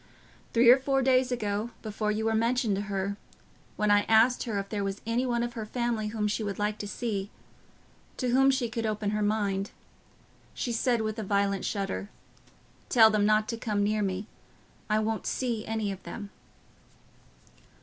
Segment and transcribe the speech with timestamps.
[0.53, 3.17] Three or four days ago, before you were mentioned to her,
[3.75, 6.57] when I asked her if there was any one of her family whom she would
[6.57, 12.09] like to see—to whom she could open her mind—she said, with a violent shudder,
[12.89, 16.31] 'Tell them not to come near me—I won't see any of them.